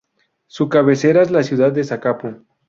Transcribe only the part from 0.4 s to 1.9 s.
Su cabecera es la ciudad de